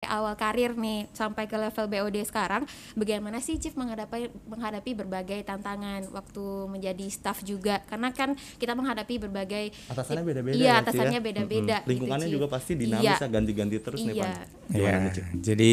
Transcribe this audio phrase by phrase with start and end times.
[0.00, 2.64] awal karir nih sampai ke level BOD sekarang,
[2.96, 7.84] bagaimana sih Chief menghadapi menghadapi berbagai tantangan waktu menjadi staff juga?
[7.84, 11.24] Karena kan kita menghadapi berbagai Atasannya beda-beda Iya, ya, Ci, atasannya ya?
[11.24, 11.76] beda-beda.
[11.78, 11.88] Mm-mm.
[11.92, 12.56] Lingkungannya gitu, juga Chief.
[12.56, 13.16] pasti dinamis Iya.
[13.20, 14.32] ya, ganti-ganti terus nih, Iya.
[14.72, 15.22] Ya, nih, Ci?
[15.36, 15.70] jadi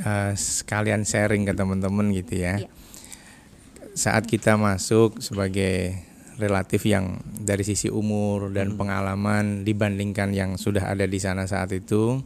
[0.00, 2.60] eh, sekalian sharing ke teman-teman gitu ya.
[2.60, 2.68] Iya.
[3.92, 5.96] Saat kita masuk sebagai
[6.36, 8.52] relatif yang dari sisi umur Hmm.
[8.52, 12.20] dan pengalaman dibandingkan yang sudah ada di sana saat itu,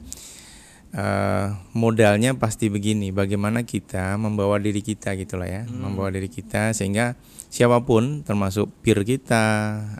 [0.94, 3.10] eh, modalnya pasti begini.
[3.10, 5.90] Bagaimana kita membawa diri kita gitulah ya, Hmm.
[5.90, 7.18] membawa diri kita sehingga
[7.50, 9.44] siapa pun, termasuk peer kita,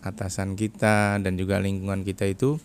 [0.00, 2.62] atasan kita, dan juga lingkungan kita itu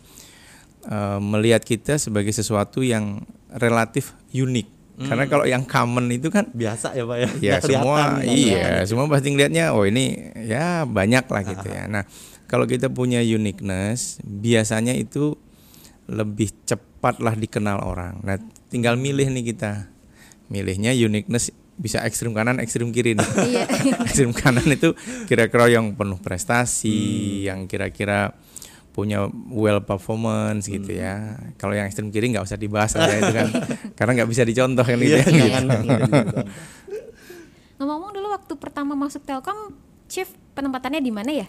[0.88, 4.80] eh, melihat kita sebagai sesuatu yang relatif unik.
[5.00, 7.30] Karena kalau yang common itu kan Biasa ya, Pak ya.
[7.40, 11.88] ya semua iya semua pasti ngelihatnya oh ini ya banyak lah gitu ya.
[11.88, 12.04] Nah
[12.52, 15.40] kalau kita punya uniqueness biasanya itu
[16.12, 16.52] lebih
[17.00, 18.20] cepatlah dikenal orang.
[18.20, 18.36] Nah
[18.68, 19.88] tinggal milih nih kita
[20.48, 23.24] milihnya uniqueness bisa ekstrim kanan ekstrim kiri nih.
[23.48, 23.64] Iya.
[24.04, 24.92] ekstrim kanan itu
[25.26, 27.44] kira-kira yang penuh prestasi, Hmm.
[27.48, 28.36] yang kira-kira
[28.92, 31.00] punya well performance gitu Hmm.
[31.00, 31.16] ya.
[31.56, 33.48] Kalau yang ekstrim kiri nggak usah dibahas lah ya itu kan,
[33.98, 35.24] karena nggak bisa dicontoh kan gitu Iya, ya.
[35.24, 36.46] jangan jangan dicontoh.
[37.80, 39.72] Ngomong-ngomong dulu waktu pertama masuk Telkom,
[40.10, 41.48] Chief penempatannya di mana ya?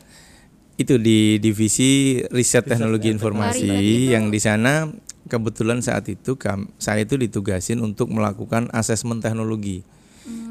[0.76, 4.86] Itu di divisi riset teknologi ya, informasi itu- yang di sana
[5.28, 6.38] kebetulan saat itu
[6.80, 9.84] saya itu ditugasin untuk melakukan asesmen teknologi.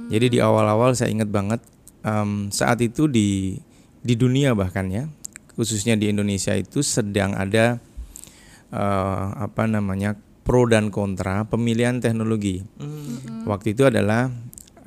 [0.10, 1.62] Jadi di awal-awal saya ingat banget
[2.02, 3.62] em, saat itu di
[4.02, 5.06] di dunia bahkan ya
[5.54, 7.78] khususnya di Indonesia itu sedang ada
[8.74, 10.18] eh, apa namanya
[10.48, 12.66] pro dan kontra pemilihan teknologi.
[12.82, 13.46] Hmm.
[13.46, 14.34] Waktu itu adalah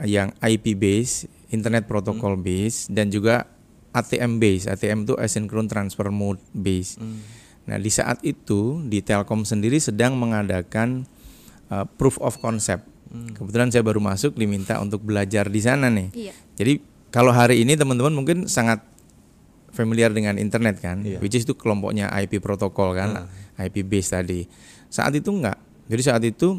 [0.03, 3.47] yang IP base, Internet Protocol base dan juga
[3.95, 4.67] ATM base.
[4.67, 6.99] ATM itu asynchronous transfer mode base.
[6.99, 7.23] Hmm.
[7.67, 11.07] Nah, di saat itu di Telkom sendiri sedang mengadakan
[11.71, 12.87] uh, proof of concept.
[13.13, 16.09] Kebetulan saya baru masuk diminta untuk belajar di sana nih.
[16.17, 16.35] Iya.
[16.57, 16.73] Jadi
[17.13, 18.81] kalau hari ini teman-teman mungkin sangat
[19.69, 21.21] familiar dengan internet kan, Iya.
[21.21, 23.29] which is itu kelompoknya IP protokol kan,
[23.61, 24.49] IP base tadi.
[24.89, 25.61] Saat itu enggak.
[25.93, 26.57] Jadi saat itu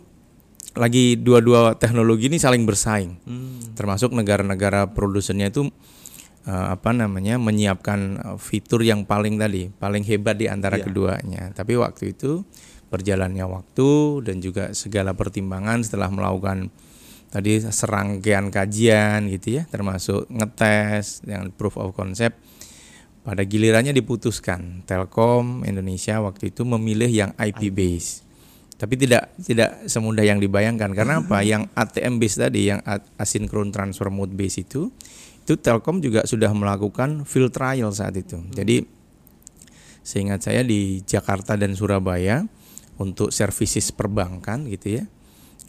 [0.74, 3.18] lagi dua-dua teknologi ini saling bersaing.
[3.26, 3.74] Hmm.
[3.78, 5.70] Termasuk negara-negara produsennya itu
[6.44, 10.86] eh, apa namanya menyiapkan eh, fitur yang paling tadi, paling hebat di antara Iya.
[10.88, 11.44] keduanya.
[11.52, 12.44] Tapi waktu itu
[12.88, 13.90] berjalannya waktu
[14.22, 16.70] dan juga segala pertimbangan setelah melakukan
[17.34, 22.38] tadi serangkaian kajian gitu ya, termasuk ngetes dengan proof of concept.
[23.24, 28.20] Pada gilirannya diputuskan Telkom Indonesia waktu itu memilih yang IP base.
[28.76, 31.40] Tapi tidak tidak semudah yang dibayangkan karena apa?
[31.56, 34.92] Yang ATM base tadi yang a- asynchronous transfer mode base itu
[35.44, 38.40] itu Telkom juga sudah melakukan field trial saat itu.
[38.56, 38.88] Jadi
[40.04, 42.44] seingat saya di Jakarta dan Surabaya
[42.96, 45.06] untuk services perbankan gitu ya.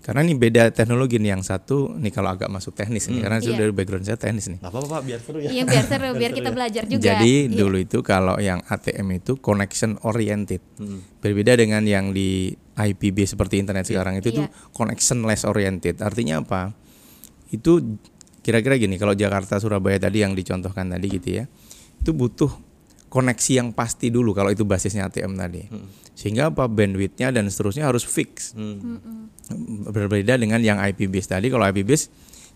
[0.05, 3.45] Karena ini beda teknologi nih yang satu nih kalau agak masuk teknis nih karena Iya.
[3.49, 4.61] sudah dari background saya teknis nih.
[4.61, 5.49] Apa-apa, Pak, biar seru ya.
[5.49, 7.01] Iya biar seru, biar kita belajar juga.
[7.01, 7.57] Jadi Iya.
[7.57, 10.61] dulu itu kalau yang ATM itu connection oriented.
[10.77, 11.01] Hmm.
[11.25, 14.53] Berbeda dengan yang di IPB seperti internet sekarang itu tuh Iya.
[14.77, 15.97] connection less oriented.
[16.05, 16.77] Artinya apa?
[17.49, 17.97] Itu
[18.45, 21.45] kira-kira gini, kalau Jakarta Surabaya tadi yang dicontohkan tadi gitu ya.
[22.05, 22.53] Itu butuh
[23.09, 25.65] koneksi yang pasti dulu kalau itu basisnya ATM tadi.
[26.13, 28.53] Sehingga apa bandwidthnya dan seterusnya harus fix.
[28.53, 29.33] Hmm.
[29.89, 31.49] Berbeda dengan yang IP base tadi.
[31.49, 32.13] Kalau IP base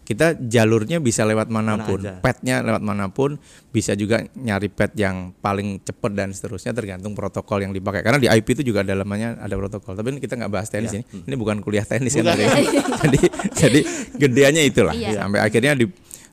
[0.09, 2.17] kita jalurnya bisa lewat mana pun, aja.
[2.25, 3.37] petnya lewat mana pun,
[3.69, 8.01] bisa juga nyari pet yang paling cepat dan seterusnya tergantung protokol yang dipakai.
[8.01, 9.93] Karena di IP itu juga dalamnya ada protokol.
[9.93, 11.05] Tapi ini kita nggak bahas teknis Iya.
[11.05, 11.29] ini.
[11.29, 12.25] Ini bukan kuliah teknis kan.
[12.25, 12.41] Bukan.
[12.41, 12.47] tadi.
[13.05, 13.21] jadi
[13.53, 13.81] jadi
[14.17, 14.97] gedeannya itulah.
[14.97, 15.29] Iya.
[15.29, 15.85] Sampai akhirnya di,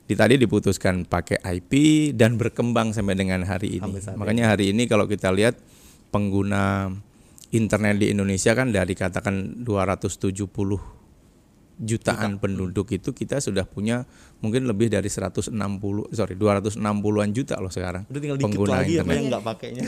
[0.08, 1.72] di tadi diputuskan pakai IP
[2.16, 4.00] dan berkembang sampai dengan hari ini.
[4.00, 5.60] Sampai Makanya hari ini kalau kita lihat
[6.08, 6.88] pengguna
[7.52, 10.96] internet di Indonesia kan dari katakan 270
[11.76, 14.08] jutaan penduduk itu kita sudah punya
[14.40, 15.52] mungkin lebih dari 160
[16.16, 19.16] sorry 260-an juta loh sekarang Udah tinggal dikit pengguna lagi ya internet.
[19.16, 19.84] yang nggak pakainya.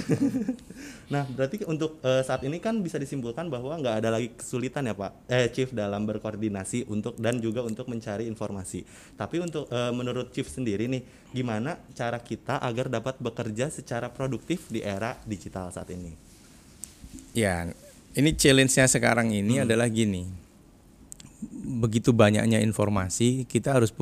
[1.15, 4.95] nah, berarti untuk eh, saat ini kan bisa disimpulkan bahwa nggak ada lagi kesulitan ya
[4.97, 8.85] Pak, eh Chief dalam berkoordinasi untuk dan juga untuk mencari informasi.
[9.17, 11.03] Tapi untuk eh, menurut Chief sendiri nih,
[11.33, 16.13] gimana cara kita agar dapat bekerja secara produktif di era digital saat ini?
[17.33, 17.69] Ya,
[18.13, 20.48] ini challenge-nya sekarang ini adalah gini.
[21.69, 23.97] Begitu banyaknya informasi, kita harus punya